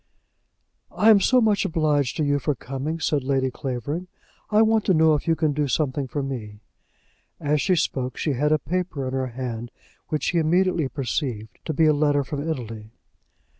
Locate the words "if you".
5.13-5.35